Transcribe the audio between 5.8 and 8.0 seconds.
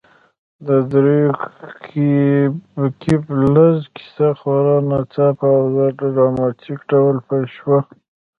ډراماتیک ډول پیل شوه